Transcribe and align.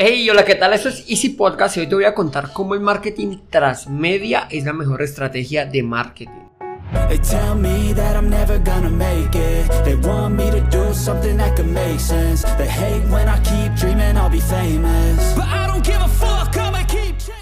Hey, 0.00 0.30
hola, 0.30 0.44
¿qué 0.44 0.54
tal? 0.54 0.72
Esto 0.74 0.90
es 0.90 1.10
Easy 1.10 1.30
Podcast 1.30 1.76
y 1.76 1.80
hoy 1.80 1.88
te 1.88 1.96
voy 1.96 2.04
a 2.04 2.14
contar 2.14 2.52
cómo 2.52 2.74
el 2.74 2.80
marketing 2.80 3.38
transmedia 3.50 4.46
es 4.48 4.62
la 4.62 4.72
mejor 4.72 5.02
estrategia 5.02 5.66
de 5.66 5.82
marketing. 5.82 6.46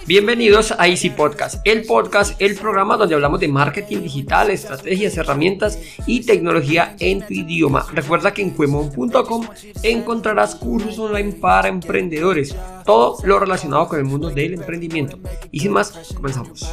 Bienvenidos 0.07 0.71
a 0.71 0.87
Easy 0.87 1.09
Podcast, 1.09 1.59
el 1.65 1.83
podcast, 1.83 2.41
el 2.41 2.55
programa 2.55 2.95
donde 2.95 3.13
hablamos 3.13 3.41
de 3.41 3.49
marketing 3.49 4.03
digital, 4.03 4.49
estrategias, 4.49 5.17
herramientas 5.17 5.79
y 6.05 6.25
tecnología 6.25 6.95
en 7.01 7.27
tu 7.27 7.33
idioma. 7.33 7.85
Recuerda 7.91 8.31
que 8.33 8.41
en 8.41 8.51
cuemon.com 8.51 9.49
encontrarás 9.83 10.55
cursos 10.55 10.97
online 10.97 11.33
para 11.33 11.67
emprendedores, 11.67 12.55
todo 12.85 13.17
lo 13.25 13.37
relacionado 13.37 13.89
con 13.89 13.99
el 13.99 14.05
mundo 14.05 14.29
del 14.29 14.53
emprendimiento. 14.53 15.19
Y 15.51 15.59
sin 15.59 15.73
más, 15.73 15.91
comenzamos. 16.15 16.65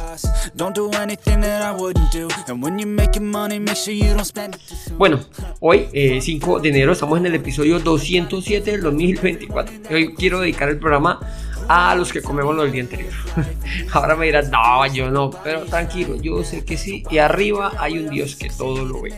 Bueno, 4.97 5.19
hoy, 5.59 5.87
5 6.21 6.57
eh, 6.57 6.61
de 6.61 6.69
enero, 6.69 6.93
estamos 6.93 7.19
en 7.19 7.25
el 7.25 7.35
episodio 7.35 7.79
207 7.79 8.71
del 8.71 8.81
2024. 8.81 9.75
Hoy 9.91 10.15
quiero 10.15 10.39
dedicar 10.39 10.69
el 10.69 10.79
programa 10.79 11.19
a 11.67 11.95
los 11.95 12.11
que 12.11 12.21
comemos 12.21 12.57
del 12.57 12.71
día 12.71 12.81
anterior. 12.83 13.11
Ahora 13.93 14.15
me 14.15 14.25
dirás, 14.25 14.49
no, 14.49 14.85
yo 14.87 15.09
no, 15.09 15.29
pero 15.43 15.65
tranquilo, 15.65 16.15
yo 16.15 16.43
sé 16.43 16.63
que 16.63 16.77
sí. 16.77 17.03
Y 17.09 17.17
arriba 17.17 17.73
hay 17.79 17.99
un 17.99 18.09
Dios 18.09 18.35
que 18.35 18.49
todo 18.49 18.85
lo 18.85 19.01
ve. 19.01 19.13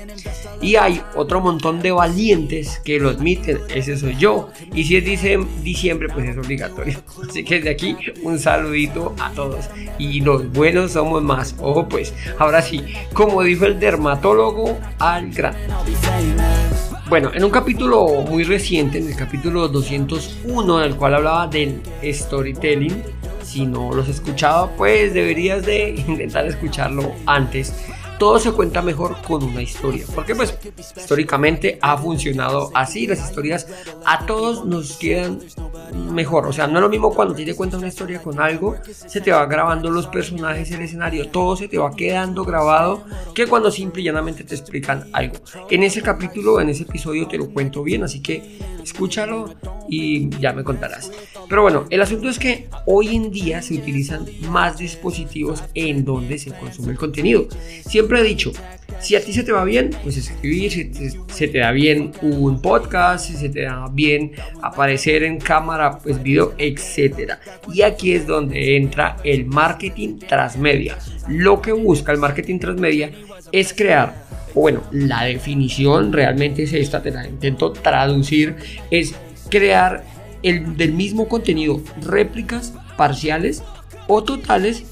Y 0.62 0.76
hay 0.76 1.02
otro 1.16 1.42
montón 1.42 1.82
de 1.82 1.92
valientes 1.92 2.82
que 2.84 3.00
lo 3.00 3.10
admiten, 3.10 3.60
ese 3.70 3.98
soy 3.98 4.16
yo. 4.18 4.50
Y 4.74 4.86
si 4.86 4.98
es 4.98 5.06
diciembre, 5.64 6.08
pues 6.14 6.30
es 6.30 6.38
obligatorio. 6.38 7.02
Así 7.30 7.44
que 7.44 7.56
desde 7.56 7.70
aquí 7.70 7.96
un 8.24 8.40
saludito 8.40 9.16
a 9.20 9.32
todos. 9.32 9.70
Y 9.98 10.22
los 10.22 10.52
buenos 10.52 10.94
somos 10.94 11.22
más. 11.24 11.56
Ojo 11.60 11.88
pues, 11.88 12.14
ahora 12.40 12.62
sí, 12.62 12.84
como 13.14 13.44
dijo 13.44 13.66
el 13.66 13.80
dermatólogo, 13.80 14.78
al 15.00 15.32
gran. 15.32 15.56
Bueno, 17.10 17.32
en 17.34 17.42
un 17.46 17.52
capítulo 17.52 18.06
muy 18.28 18.44
reciente, 18.44 18.98
en 18.98 19.08
el 19.08 19.16
capítulo 19.16 19.70
201, 19.70 20.84
en 20.84 20.92
el 20.92 20.98
cual 20.98 21.16
hablaba 21.16 21.48
del 21.48 21.82
storytelling, 22.04 23.02
si 23.42 23.66
no 23.66 23.94
los 23.94 24.10
escuchaba, 24.10 24.70
pues 24.72 25.14
deberías 25.14 25.66
de 25.66 25.92
intentar 26.08 26.46
escucharlo 26.46 27.14
antes 27.26 27.74
todo 28.18 28.40
se 28.40 28.52
cuenta 28.52 28.82
mejor 28.82 29.22
con 29.22 29.44
una 29.44 29.62
historia. 29.62 30.06
Porque 30.14 30.36
pues 30.36 30.58
históricamente 30.98 31.78
ha 31.82 31.98
funcionado 31.98 32.72
así. 32.74 33.08
Las 33.08 33.20
historias 33.20 33.68
a 34.06 34.26
todos 34.26 34.66
nos 34.66 34.98
quedan 34.98 35.40
mejor. 35.94 36.48
O 36.48 36.54
sea, 36.54 36.68
no 36.68 36.80
es 36.80 36.82
lo 36.82 36.90
mismo 36.90 37.14
cuando 37.14 37.34
te 37.34 37.56
cuenta 37.56 37.78
una 37.78 37.88
historia 37.88 38.22
con 38.22 38.40
algo, 38.40 38.76
se 38.84 39.22
te 39.22 39.32
va 39.32 39.46
grabando 39.46 39.90
los 39.90 40.08
personajes, 40.08 40.72
el 40.72 40.82
escenario, 40.82 41.30
todo 41.30 41.56
se 41.56 41.68
te 41.68 41.78
va 41.78 41.96
quedando 41.96 42.44
grabado 42.44 43.04
que 43.34 43.48
cuando 43.48 43.72
simple 43.72 44.02
y 44.02 44.06
llanamente 44.06 44.44
te 44.44 44.56
explican 44.56 45.08
algo. 45.14 45.36
En 45.70 45.84
ese 45.84 46.02
capítulo, 46.02 46.60
en 46.60 46.70
ese 46.70 46.84
episodio 46.84 47.28
te 47.28 47.38
lo 47.38 47.50
cuento 47.50 47.84
bien, 47.84 48.04
así 48.04 48.22
que 48.22 48.60
escúchalo 48.84 49.54
y 49.90 50.30
ya 50.40 50.54
me 50.54 50.64
contarás. 50.64 51.12
Pero 51.50 51.62
bueno, 51.62 51.86
el 51.90 52.02
asunto 52.02 52.30
es 52.30 52.40
que 52.40 52.70
hoy 52.86 53.16
en 53.16 53.32
día 53.32 53.62
se 53.62 53.76
utilizan 53.76 54.26
más 54.50 54.78
dispositivos 54.78 55.64
en 55.74 56.04
donde 56.04 56.38
se 56.38 56.52
consume 56.52 56.92
el 56.92 56.98
contenido. 56.98 57.48
Siempre 57.86 58.20
he 58.20 58.24
dicho, 58.24 58.52
si 59.00 59.16
a 59.16 59.24
ti 59.24 59.34
se 59.34 59.44
te 59.44 59.52
va 59.52 59.64
bien, 59.64 59.92
pues 60.04 60.18
escribir, 60.18 60.72
si 60.72 60.92
se 61.28 61.48
te 61.48 61.60
da 61.60 61.72
bien 61.72 62.12
un 62.22 62.62
podcast, 62.62 63.28
si 63.28 63.34
se 63.34 63.50
te 63.50 63.64
da 63.64 63.88
bien 63.92 64.32
aparecer 64.62 65.24
en 65.24 65.40
cámara, 65.40 66.00
pues 66.00 66.22
video, 66.22 66.54
etc. 66.58 67.34
Y 67.74 67.84
aquí 67.84 68.14
es 68.14 68.26
donde 68.26 68.78
entra 68.78 69.18
el 69.24 69.46
marketing 69.46 70.20
transmedia. 70.20 70.98
Lo 71.28 71.62
que 71.62 71.72
busca 71.72 72.12
el 72.12 72.18
marketing 72.18 72.60
transmedia 72.60 73.12
es 73.52 73.74
crear, 73.74 74.16
bueno, 74.54 74.82
la 74.92 75.24
definición 75.24 76.12
realmente 76.12 76.64
es 76.64 76.74
esta, 76.74 77.02
te 77.02 77.12
la 77.12 77.28
intento 77.28 77.72
traducir, 77.72 78.56
es 78.92 79.14
crear 79.50 80.04
el, 80.44 80.76
del 80.76 80.94
mismo 80.94 81.28
contenido 81.28 81.82
réplicas 82.02 82.74
parciales 82.98 83.64
o 84.08 84.24
totales 84.24 84.86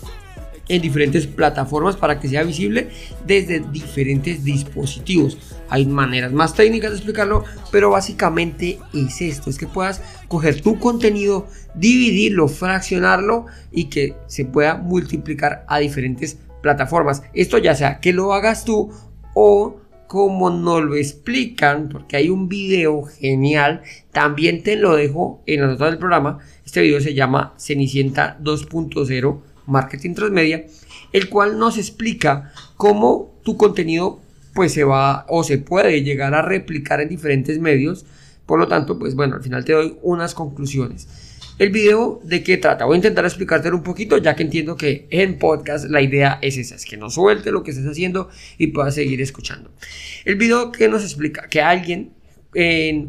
en 0.67 0.81
diferentes 0.81 1.27
plataformas 1.27 1.95
para 1.95 2.19
que 2.19 2.27
sea 2.27 2.43
visible 2.43 2.89
desde 3.25 3.59
diferentes 3.59 4.43
dispositivos. 4.43 5.37
Hay 5.69 5.85
maneras 5.85 6.31
más 6.31 6.53
técnicas 6.53 6.91
de 6.91 6.97
explicarlo, 6.97 7.43
pero 7.71 7.91
básicamente 7.91 8.79
es 8.93 9.21
esto, 9.21 9.49
es 9.49 9.57
que 9.57 9.67
puedas 9.67 10.01
coger 10.27 10.61
tu 10.61 10.79
contenido, 10.79 11.47
dividirlo, 11.75 12.47
fraccionarlo 12.47 13.45
y 13.71 13.85
que 13.85 14.15
se 14.27 14.45
pueda 14.45 14.75
multiplicar 14.75 15.65
a 15.67 15.79
diferentes 15.79 16.37
plataformas. 16.61 17.23
Esto 17.33 17.57
ya 17.57 17.75
sea 17.75 17.99
que 17.99 18.13
lo 18.13 18.33
hagas 18.33 18.65
tú 18.65 18.91
o 19.33 19.81
como 20.07 20.51
nos 20.51 20.83
lo 20.83 20.95
explican, 20.95 21.89
porque 21.89 22.15
hay 22.15 22.29
un 22.29 22.47
video 22.47 23.03
genial, 23.03 23.81
también 24.11 24.61
te 24.61 24.75
lo 24.75 24.95
dejo 24.95 25.41
en 25.47 25.61
la 25.61 25.67
nota 25.67 25.85
del 25.85 25.97
programa. 25.97 26.39
Este 26.63 26.81
video 26.81 27.01
se 27.01 27.15
llama 27.15 27.55
Cenicienta 27.57 28.37
2.0 28.39 29.41
marketing 29.67 30.13
transmedia, 30.13 30.65
el 31.11 31.29
cual 31.29 31.57
nos 31.57 31.77
explica 31.77 32.51
cómo 32.77 33.33
tu 33.43 33.57
contenido 33.57 34.21
pues 34.53 34.73
se 34.73 34.83
va 34.83 35.25
o 35.27 35.43
se 35.43 35.57
puede 35.57 36.01
llegar 36.03 36.33
a 36.33 36.41
replicar 36.41 37.01
en 37.01 37.09
diferentes 37.09 37.59
medios. 37.59 38.05
Por 38.45 38.59
lo 38.59 38.67
tanto, 38.67 38.97
pues 38.97 39.15
bueno, 39.15 39.35
al 39.35 39.43
final 39.43 39.65
te 39.65 39.73
doy 39.73 39.97
unas 40.01 40.33
conclusiones. 40.33 41.07
El 41.57 41.69
video 41.69 42.19
de 42.23 42.43
qué 42.43 42.57
trata, 42.57 42.83
voy 42.83 42.95
a 42.95 42.97
intentar 42.97 43.23
explicártelo 43.23 43.77
un 43.77 43.83
poquito, 43.83 44.17
ya 44.17 44.35
que 44.35 44.43
entiendo 44.43 44.75
que 44.75 45.07
en 45.09 45.39
podcast 45.39 45.85
la 45.85 46.01
idea 46.01 46.37
es 46.41 46.57
esa, 46.57 46.75
es 46.75 46.85
que 46.85 46.97
no 46.97 47.09
suelte 47.09 47.51
lo 47.51 47.63
que 47.63 47.71
estés 47.71 47.87
haciendo 47.87 48.29
y 48.57 48.67
puedas 48.67 48.95
seguir 48.95 49.21
escuchando. 49.21 49.71
El 50.25 50.35
video 50.35 50.71
que 50.71 50.89
nos 50.89 51.03
explica 51.03 51.47
que 51.47 51.61
alguien 51.61 52.11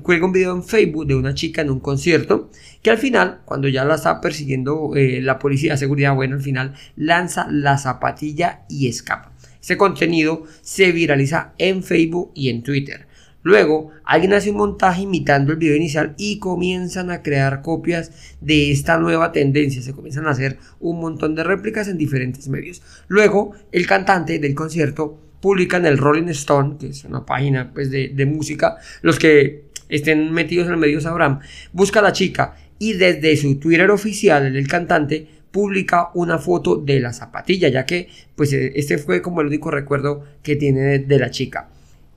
cuelga 0.03 0.27
un 0.27 0.33
video 0.33 0.55
en 0.55 0.65
Facebook 0.65 1.07
de 1.07 1.15
una 1.15 1.34
chica 1.34 1.62
en 1.62 1.71
un 1.71 1.79
concierto 1.79 2.51
que 2.83 2.91
al 2.91 2.99
final, 2.99 3.41
cuando 3.45 3.69
ya 3.69 3.84
la 3.84 3.95
está 3.95 4.21
persiguiendo 4.21 4.97
eh, 4.97 5.21
la 5.23 5.39
policía 5.39 5.73
de 5.73 5.79
seguridad, 5.79 6.15
bueno, 6.15 6.37
al 6.37 6.43
final 6.43 6.75
lanza 6.97 7.47
la 7.51 7.79
zapatilla 7.79 8.65
y 8.69 8.89
escapa. 8.89 9.33
Ese 9.61 9.77
contenido 9.77 10.45
se 10.62 10.93
viraliza 10.93 11.53
en 11.59 11.83
Facebook 11.83 12.33
y 12.34 12.49
en 12.49 12.62
Twitter. 12.62 13.07
Luego, 13.43 13.91
alguien 14.05 14.33
hace 14.33 14.51
un 14.51 14.57
montaje 14.57 15.03
imitando 15.03 15.53
el 15.53 15.59
video 15.59 15.77
inicial 15.77 16.17
y 16.19 16.41
comienzan 16.41 17.13
a 17.13 17.23
crear 17.23 17.63
copias 17.63 18.11
de 18.41 18.73
esta 18.73 18.99
nueva 18.99 19.31
tendencia. 19.31 19.83
Se 19.83 19.93
comienzan 19.93 20.27
a 20.27 20.31
hacer 20.31 20.59
un 20.81 20.99
montón 20.99 21.37
de 21.37 21.45
réplicas 21.45 21.87
en 21.87 21.97
diferentes 21.97 22.49
medios. 22.49 22.83
Luego, 23.07 23.53
el 23.71 23.87
cantante 23.87 24.41
del 24.41 24.57
concierto 24.57 25.25
publican 25.41 25.86
el 25.86 25.98
Rolling 25.98 26.28
Stone, 26.28 26.76
que 26.78 26.88
es 26.88 27.04
una 27.04 27.24
página 27.24 27.72
pues, 27.72 27.91
de, 27.91 28.26
música, 28.26 28.76
los 29.02 29.19
que 29.19 29.64
estén 29.88 30.32
metidos 30.32 30.66
en 30.66 30.74
el 30.74 30.78
medio 30.78 31.00
sabrán, 31.00 31.41
busca 31.72 32.00
a 32.00 32.02
la 32.02 32.12
chica 32.12 32.56
y 32.78 32.94
desde 32.94 33.36
su 33.36 33.58
Twitter 33.58 33.91
oficial, 33.91 34.56
el 34.56 34.69
cantante, 34.69 35.26
publica 35.50 36.10
una 36.14 36.38
foto 36.38 36.76
de 36.76 37.00
la 37.00 37.12
zapatilla, 37.12 37.69
ya 37.69 37.86
que 37.86 38.08
pues 38.34 38.52
e, 38.52 38.72
este 38.76 38.98
fue 38.98 39.22
como 39.22 39.41
el 39.41 39.47
único 39.47 39.70
recuerdo 39.70 40.24
que 40.42 40.56
tiene 40.56 40.98
de, 40.98 41.19
la 41.19 41.30
chica. 41.30 41.70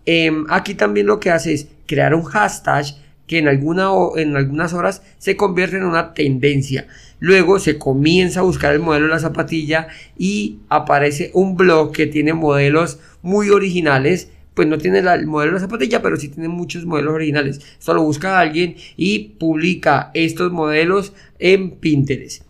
Em, 0.05 0.45
aquí 0.49 0.73
también 0.73 1.07
lo 1.07 1.19
que 1.19 1.29
hace 1.29 1.53
es 1.53 1.67
crear 1.85 2.13
un 2.13 2.23
hashtag 2.23 2.85
que 3.29 3.37
en, 3.37 3.47
en 3.47 4.35
algunas 4.35 4.73
horas 4.73 5.03
se 5.19 5.37
convierte 5.37 5.77
en 5.77 5.83
una 5.83 6.15
tendencia. 6.15 6.87
Luego 7.19 7.59
se 7.59 7.77
comienza 7.77 8.39
a 8.39 8.43
buscar 8.43 8.73
el 8.73 8.79
modelo 8.79 9.05
de 9.05 9.11
la 9.11 9.19
zapatilla 9.19 9.87
y 10.17 10.57
aparece 10.67 11.29
un 11.35 11.55
blog 11.55 11.91
que 11.91 12.07
tiene 12.07 12.33
modelos 12.33 12.99
muy 13.21 13.51
originales. 13.51 14.31
Pues 14.55 14.67
no 14.67 14.79
tiene 14.79 14.97
el 14.97 15.27
modelo 15.27 15.51
de 15.51 15.59
la 15.59 15.67
zapatilla, 15.67 16.01
pero 16.01 16.17
sí 16.17 16.29
tiene 16.29 16.49
muchos 16.49 16.87
modelos 16.87 17.13
originales. 17.13 17.61
Solo 17.77 18.01
busca 18.01 18.35
a 18.35 18.41
alguien 18.41 18.75
y 18.97 19.35
publica 19.37 20.09
estos 20.15 20.51
modelos 20.51 21.13
en 21.37 21.77
Pinterest. 21.77 22.43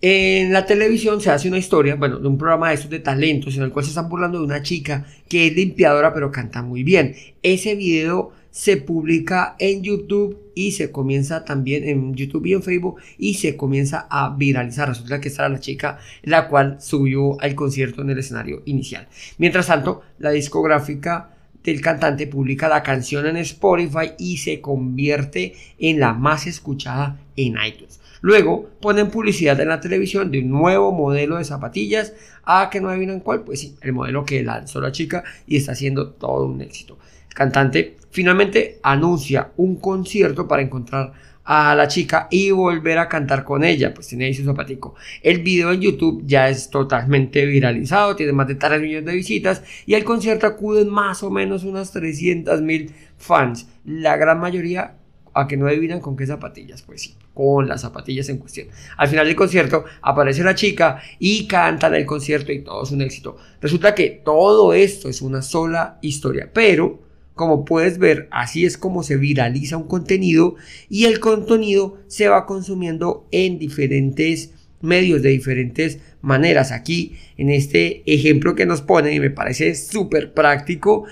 En 0.00 0.52
la 0.52 0.64
televisión 0.64 1.20
se 1.20 1.30
hace 1.30 1.48
una 1.48 1.58
historia, 1.58 1.96
bueno, 1.96 2.20
de 2.20 2.28
un 2.28 2.38
programa 2.38 2.68
de 2.68 2.76
estos 2.76 2.90
de 2.90 3.00
talentos 3.00 3.56
en 3.56 3.64
el 3.64 3.72
cual 3.72 3.84
se 3.84 3.88
están 3.88 4.08
burlando 4.08 4.38
de 4.38 4.44
una 4.44 4.62
chica 4.62 5.04
que 5.28 5.48
es 5.48 5.56
limpiadora 5.56 6.14
pero 6.14 6.30
canta 6.30 6.62
muy 6.62 6.84
bien. 6.84 7.16
Ese 7.42 7.74
video 7.74 8.30
se 8.56 8.78
publica 8.78 9.54
en 9.58 9.82
YouTube 9.82 10.38
y 10.54 10.72
se 10.72 10.90
comienza 10.90 11.44
también 11.44 11.86
en 11.86 12.14
YouTube 12.14 12.46
y 12.46 12.54
en 12.54 12.62
Facebook 12.62 12.96
y 13.18 13.34
se 13.34 13.54
comienza 13.54 14.06
a 14.08 14.34
viralizar. 14.34 14.88
Resulta 14.88 15.20
que 15.20 15.28
esta 15.28 15.46
la 15.50 15.60
chica 15.60 15.98
la 16.22 16.48
cual 16.48 16.78
subió 16.80 17.38
al 17.42 17.54
concierto 17.54 18.00
en 18.00 18.08
el 18.08 18.18
escenario 18.18 18.62
inicial. 18.64 19.08
Mientras 19.36 19.66
tanto, 19.66 20.00
la 20.18 20.30
discográfica 20.30 21.36
del 21.62 21.82
cantante 21.82 22.26
publica 22.26 22.66
la 22.66 22.82
canción 22.82 23.26
en 23.26 23.36
Spotify 23.36 24.12
y 24.18 24.38
se 24.38 24.62
convierte 24.62 25.54
en 25.78 26.00
la 26.00 26.14
más 26.14 26.46
escuchada 26.46 27.20
en 27.36 27.56
iTunes. 27.62 28.00
Luego 28.22 28.70
ponen 28.80 29.10
publicidad 29.10 29.60
en 29.60 29.68
la 29.68 29.80
televisión 29.80 30.30
de 30.30 30.38
un 30.38 30.48
nuevo 30.48 30.92
modelo 30.92 31.36
de 31.36 31.44
zapatillas. 31.44 32.14
¿A 32.42 32.70
que 32.70 32.80
no 32.80 32.88
adivinan 32.88 33.20
cuál? 33.20 33.44
Pues 33.44 33.60
sí, 33.60 33.76
el 33.82 33.92
modelo 33.92 34.24
que 34.24 34.42
lanzó 34.42 34.80
la 34.80 34.92
chica 34.92 35.24
y 35.46 35.58
está 35.58 35.72
haciendo 35.72 36.12
todo 36.12 36.46
un 36.46 36.62
éxito. 36.62 36.96
Cantante 37.28 37.98
finalmente 38.16 38.78
anuncia 38.82 39.52
un 39.58 39.76
concierto 39.76 40.48
para 40.48 40.62
encontrar 40.62 41.12
a 41.44 41.74
la 41.74 41.86
chica 41.86 42.28
y 42.30 42.50
volver 42.50 42.96
a 42.96 43.10
cantar 43.10 43.44
con 43.44 43.62
ella, 43.62 43.92
pues 43.92 44.06
tiene 44.06 44.24
ahí 44.24 44.32
su 44.32 44.42
zapatico. 44.42 44.94
El 45.22 45.42
video 45.42 45.70
en 45.70 45.82
YouTube 45.82 46.22
ya 46.24 46.48
es 46.48 46.70
totalmente 46.70 47.44
viralizado, 47.44 48.16
tiene 48.16 48.32
más 48.32 48.48
de 48.48 48.54
3 48.54 48.80
millones 48.80 49.04
de 49.04 49.14
visitas 49.14 49.62
y 49.84 49.92
al 49.92 50.02
concierto 50.02 50.46
acuden 50.46 50.88
más 50.88 51.22
o 51.22 51.30
menos 51.30 51.64
unas 51.64 51.92
300 51.92 52.62
mil 52.62 52.90
fans, 53.18 53.68
la 53.84 54.16
gran 54.16 54.40
mayoría 54.40 54.94
a 55.34 55.46
que 55.46 55.58
no 55.58 55.66
adivinan 55.66 56.00
con 56.00 56.16
qué 56.16 56.26
zapatillas, 56.26 56.80
pues 56.80 57.02
sí, 57.02 57.16
con 57.34 57.68
las 57.68 57.82
zapatillas 57.82 58.30
en 58.30 58.38
cuestión. 58.38 58.68
Al 58.96 59.08
final 59.08 59.26
del 59.26 59.36
concierto 59.36 59.84
aparece 60.00 60.42
la 60.42 60.54
chica 60.54 61.02
y 61.18 61.46
cantan 61.46 61.94
el 61.94 62.06
concierto 62.06 62.50
y 62.50 62.62
todo 62.62 62.82
es 62.82 62.92
un 62.92 63.02
éxito. 63.02 63.36
Resulta 63.60 63.94
que 63.94 64.22
todo 64.24 64.72
esto 64.72 65.10
es 65.10 65.20
una 65.20 65.42
sola 65.42 65.98
historia, 66.00 66.48
pero 66.50 67.05
como 67.36 67.66
puedes 67.66 67.98
ver, 67.98 68.28
así 68.32 68.64
es 68.64 68.78
como 68.78 69.02
se 69.02 69.18
viraliza 69.18 69.76
un 69.76 69.86
contenido 69.86 70.56
y 70.88 71.04
el 71.04 71.20
contenido 71.20 71.98
se 72.08 72.28
va 72.28 72.46
consumiendo 72.46 73.28
en 73.30 73.58
diferentes 73.58 74.54
medios 74.80 75.20
de 75.20 75.28
diferentes 75.28 75.98
maneras. 76.22 76.72
Aquí, 76.72 77.16
en 77.36 77.50
este 77.50 78.02
ejemplo 78.06 78.54
que 78.54 78.64
nos 78.64 78.80
ponen, 78.80 79.12
y 79.12 79.20
me 79.20 79.28
parece 79.28 79.74
súper 79.74 80.32
práctico, 80.32 81.04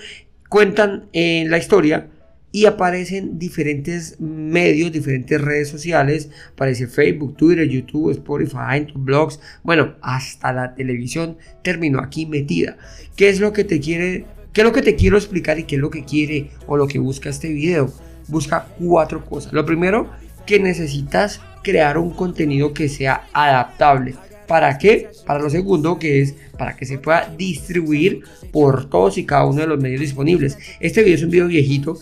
cuentan 0.49 1.05
en 1.13 1.51
la 1.51 1.59
historia 1.59 2.09
y 2.51 2.65
aparecen 2.65 3.37
diferentes 3.37 4.19
medios, 4.19 4.91
diferentes 4.91 5.39
redes 5.39 5.67
sociales, 5.67 6.31
aparece 6.53 6.87
Facebook, 6.87 7.37
Twitter, 7.37 7.67
YouTube, 7.69 8.11
Spotify, 8.11 8.91
blogs, 8.95 9.39
bueno, 9.61 9.95
hasta 10.01 10.53
la 10.53 10.73
televisión 10.73 11.37
terminó 11.63 11.99
aquí 11.99 12.25
metida. 12.25 12.77
¿Qué 13.15 13.29
es 13.29 13.39
lo 13.39 13.53
que 13.53 13.63
te 13.63 13.79
quiere, 13.79 14.25
qué 14.55 14.61
es 14.61 14.65
lo 14.65 14.71
que 14.71 14.81
te 14.81 14.95
quiero 14.95 15.17
explicar 15.17 15.59
y 15.59 15.65
qué 15.65 15.75
es 15.75 15.81
lo 15.81 15.89
que 15.89 16.05
quiere 16.05 16.49
o 16.65 16.77
lo 16.77 16.87
que 16.87 16.97
busca 16.97 17.29
este 17.29 17.49
video? 17.49 17.93
Busca 18.29 18.69
cuatro 18.79 19.23
cosas. 19.25 19.51
Lo 19.51 19.65
primero, 19.65 20.09
que 20.45 20.61
necesitas 20.61 21.41
crear 21.61 21.97
un 21.97 22.11
contenido 22.11 22.73
que 22.73 22.87
sea 22.87 23.27
adaptable. 23.33 24.15
¿Para 24.47 24.77
qué? 24.77 25.09
Para 25.25 25.39
lo 25.39 25.49
segundo, 25.49 25.99
que 25.99 26.21
es 26.21 26.35
para 26.57 26.77
que 26.77 26.85
se 26.85 26.99
pueda 26.99 27.33
distribuir 27.37 28.21
por 28.53 28.89
todos 28.89 29.17
y 29.17 29.25
cada 29.25 29.45
uno 29.45 29.59
de 29.59 29.67
los 29.67 29.79
medios 29.79 29.99
disponibles. 29.99 30.57
Este 30.79 31.01
video 31.03 31.15
es 31.15 31.23
un 31.23 31.31
video 31.31 31.47
viejito, 31.47 31.99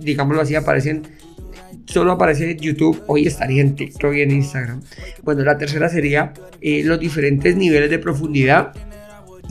digámoslo 0.00 0.42
así, 0.42 0.56
aparecen 0.56 1.02
solo 1.84 2.12
aparece 2.12 2.50
en 2.50 2.58
YouTube, 2.58 3.02
hoy 3.06 3.26
estaría 3.26 3.60
en 3.60 3.76
TikTok 3.76 4.14
y 4.14 4.22
en 4.22 4.30
Instagram. 4.30 4.82
Bueno, 5.22 5.44
la 5.44 5.58
tercera 5.58 5.88
sería 5.88 6.32
eh, 6.60 6.82
los 6.84 6.98
diferentes 6.98 7.54
niveles 7.56 7.90
de 7.90 7.98
profundidad. 7.98 8.72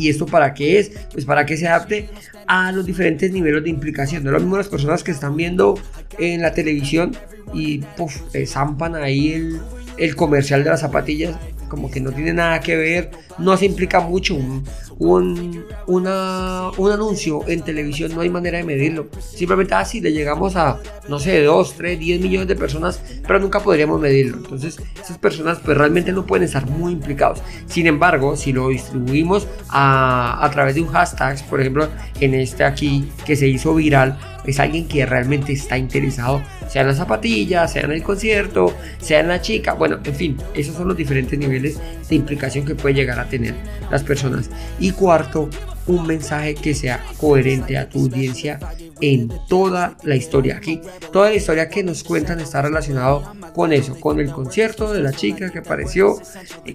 ¿Y 0.01 0.09
esto 0.09 0.25
para 0.25 0.55
qué 0.55 0.79
es? 0.79 0.91
Pues 1.13 1.25
para 1.25 1.45
que 1.45 1.57
se 1.57 1.67
adapte 1.67 2.09
a 2.47 2.71
los 2.71 2.87
diferentes 2.87 3.31
niveles 3.31 3.63
de 3.63 3.69
implicación. 3.69 4.23
No 4.23 4.31
es 4.31 4.33
lo 4.33 4.39
mismo 4.39 4.57
las 4.57 4.67
personas 4.67 5.03
que 5.03 5.11
están 5.11 5.35
viendo 5.35 5.79
en 6.17 6.41
la 6.41 6.55
televisión 6.55 7.15
y 7.53 7.77
puff, 7.97 8.19
zampan 8.47 8.95
ahí 8.95 9.33
el, 9.33 9.59
el 9.97 10.15
comercial 10.15 10.63
de 10.63 10.71
las 10.71 10.79
zapatillas 10.79 11.35
como 11.71 11.89
que 11.89 12.01
no 12.01 12.11
tiene 12.11 12.33
nada 12.33 12.59
que 12.59 12.75
ver, 12.75 13.11
no 13.37 13.55
se 13.55 13.65
implica 13.65 14.01
mucho. 14.01 14.35
Un, 14.35 14.65
un, 14.99 15.65
un 15.87 16.91
anuncio 16.91 17.47
en 17.47 17.61
televisión 17.61 18.13
no 18.13 18.19
hay 18.19 18.29
manera 18.29 18.57
de 18.57 18.65
medirlo. 18.65 19.07
Simplemente 19.21 19.73
así 19.73 19.99
ah, 19.99 20.01
le 20.03 20.11
llegamos 20.11 20.57
a, 20.57 20.79
no 21.07 21.17
sé, 21.17 21.41
2, 21.41 21.73
3, 21.77 21.97
10 21.97 22.21
millones 22.21 22.49
de 22.49 22.57
personas, 22.57 23.01
pero 23.25 23.39
nunca 23.39 23.61
podríamos 23.61 24.01
medirlo. 24.01 24.35
Entonces, 24.35 24.81
esas 25.01 25.17
personas 25.17 25.59
pues 25.63 25.77
realmente 25.77 26.11
no 26.11 26.25
pueden 26.25 26.43
estar 26.43 26.69
muy 26.69 26.91
implicados. 26.91 27.41
Sin 27.67 27.87
embargo, 27.87 28.35
si 28.35 28.51
lo 28.51 28.67
distribuimos 28.67 29.47
a, 29.69 30.45
a 30.45 30.51
través 30.51 30.75
de 30.75 30.81
un 30.81 30.89
hashtag, 30.89 31.41
por 31.49 31.61
ejemplo, 31.61 31.87
en 32.19 32.33
este 32.33 32.65
aquí 32.65 33.09
que 33.25 33.37
se 33.37 33.47
hizo 33.47 33.73
viral, 33.73 34.19
es 34.45 34.59
alguien 34.59 34.87
que 34.87 35.05
realmente 35.05 35.53
está 35.53 35.77
interesado, 35.77 36.41
sea 36.67 36.81
en 36.81 36.87
las 36.87 36.97
zapatillas, 36.97 37.71
sea 37.71 37.83
en 37.83 37.91
el 37.91 38.03
concierto, 38.03 38.73
sea 38.99 39.19
en 39.19 39.27
la 39.27 39.41
chica, 39.41 39.73
bueno, 39.73 39.99
en 40.03 40.15
fin, 40.15 40.37
esos 40.53 40.75
son 40.75 40.87
los 40.87 40.97
diferentes 40.97 41.37
niveles 41.37 41.79
de 42.09 42.15
implicación 42.15 42.65
que 42.65 42.75
puede 42.75 42.95
llegar 42.95 43.19
a 43.19 43.29
tener 43.29 43.55
las 43.89 44.03
personas. 44.03 44.49
Y 44.79 44.91
cuarto, 44.91 45.49
un 45.87 46.05
mensaje 46.07 46.55
que 46.55 46.73
sea 46.73 47.03
coherente 47.17 47.77
a 47.77 47.89
tu 47.89 48.01
audiencia 48.01 48.59
en 49.01 49.31
toda 49.47 49.97
la 50.03 50.15
historia. 50.15 50.57
Aquí, 50.57 50.81
toda 51.11 51.29
la 51.29 51.35
historia 51.35 51.69
que 51.69 51.83
nos 51.83 52.03
cuentan 52.03 52.39
está 52.39 52.61
relacionado 52.61 53.33
con 53.53 53.73
eso, 53.73 53.99
con 53.99 54.19
el 54.19 54.31
concierto 54.31 54.93
de 54.93 55.01
la 55.01 55.11
chica 55.11 55.51
que 55.51 55.59
apareció, 55.59 56.19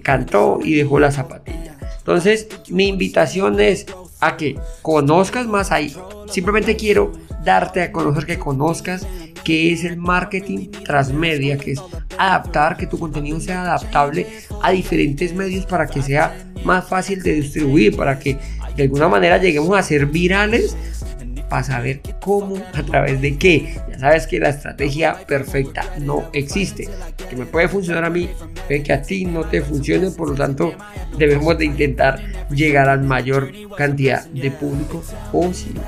cantó 0.03 0.59
y 0.63 0.75
dejó 0.75 0.99
la 0.99 1.11
zapatilla. 1.11 1.77
Entonces, 1.99 2.47
mi 2.69 2.87
invitación 2.87 3.59
es 3.59 3.85
a 4.19 4.37
que 4.37 4.57
conozcas 4.81 5.47
más 5.47 5.71
ahí. 5.71 5.95
Simplemente 6.29 6.75
quiero 6.75 7.11
darte 7.43 7.81
a 7.81 7.91
conocer, 7.91 8.25
que 8.25 8.37
conozcas 8.37 9.07
qué 9.43 9.71
es 9.71 9.83
el 9.83 9.97
marketing 9.97 10.69
transmedia, 10.85 11.57
que 11.57 11.71
es 11.71 11.81
adaptar, 12.17 12.77
que 12.77 12.87
tu 12.87 12.97
contenido 12.99 13.39
sea 13.39 13.61
adaptable 13.61 14.27
a 14.61 14.71
diferentes 14.71 15.33
medios 15.33 15.65
para 15.65 15.87
que 15.87 16.01
sea 16.01 16.35
más 16.63 16.87
fácil 16.87 17.21
de 17.23 17.33
distribuir, 17.33 17.95
para 17.95 18.19
que 18.19 18.37
de 18.75 18.83
alguna 18.83 19.07
manera 19.07 19.37
lleguemos 19.37 19.77
a 19.77 19.83
ser 19.83 20.05
virales 20.05 20.75
para 21.49 21.63
saber 21.63 22.01
cómo, 22.19 22.57
a 22.73 22.83
través 22.83 23.21
de 23.21 23.37
qué. 23.37 23.75
Ya 23.89 23.99
sabes 23.99 24.27
que 24.27 24.39
la 24.39 24.49
estrategia 24.49 25.25
perfecta 25.27 25.83
no 25.99 26.29
existe. 26.33 26.89
Que 27.29 27.35
me 27.35 27.45
puede 27.45 27.67
funcionar 27.67 28.05
a 28.05 28.09
mí, 28.09 28.29
puede 28.67 28.83
que 28.83 28.93
a 28.93 29.01
ti 29.01 29.25
no 29.25 29.43
te 29.45 29.61
funcione, 29.61 30.11
por 30.11 30.29
lo 30.29 30.35
tanto 30.35 30.73
debemos 31.17 31.57
de 31.57 31.65
intentar 31.65 32.21
llegar 32.49 32.89
a 32.89 32.97
mayor 32.97 33.51
cantidad 33.77 34.25
de 34.27 34.51
público 34.51 35.03
posible. 35.31 35.81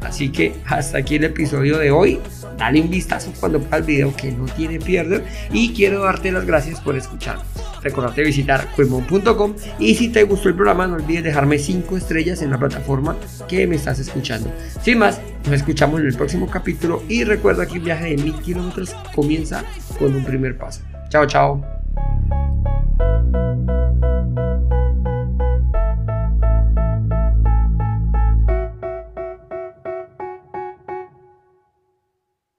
Así 0.00 0.30
que 0.30 0.54
hasta 0.66 0.98
aquí 0.98 1.16
el 1.16 1.24
episodio 1.24 1.78
de 1.78 1.90
hoy. 1.90 2.20
Dale 2.58 2.80
un 2.80 2.90
vistazo 2.90 3.32
cuando 3.40 3.58
veas 3.58 3.72
el 3.72 3.82
video 3.82 4.14
que 4.14 4.30
no 4.30 4.44
tiene 4.44 4.78
pierde. 4.78 5.24
Y 5.52 5.74
quiero 5.74 6.04
darte 6.04 6.30
las 6.30 6.46
gracias 6.46 6.80
por 6.80 6.96
escuchar. 6.96 7.38
Recordate 7.84 8.24
visitar 8.24 8.68
cuemon.com 8.74 9.54
y 9.78 9.94
si 9.94 10.08
te 10.08 10.24
gustó 10.24 10.48
el 10.48 10.54
programa 10.54 10.86
no 10.86 10.94
olvides 10.94 11.22
dejarme 11.22 11.58
5 11.58 11.96
estrellas 11.96 12.42
en 12.42 12.50
la 12.50 12.58
plataforma 12.58 13.16
que 13.46 13.66
me 13.66 13.76
estás 13.76 13.98
escuchando. 13.98 14.50
Sin 14.82 14.98
más, 14.98 15.20
nos 15.44 15.54
escuchamos 15.54 16.00
en 16.00 16.06
el 16.06 16.16
próximo 16.16 16.48
capítulo 16.48 17.02
y 17.08 17.24
recuerda 17.24 17.66
que 17.66 17.78
un 17.78 17.84
viaje 17.84 18.06
de 18.06 18.16
mil 18.16 18.34
kilómetros 18.40 18.96
comienza 19.14 19.62
con 19.98 20.14
un 20.14 20.24
primer 20.24 20.56
paso. 20.56 20.80
Chao, 21.10 21.26
chao. 21.26 21.83